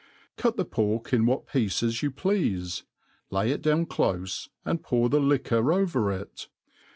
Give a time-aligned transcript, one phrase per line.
[0.35, 2.81] Cut the pork in what pieces you pleafe,
[3.29, 6.47] lay it down clofe, and pour the liquor over it.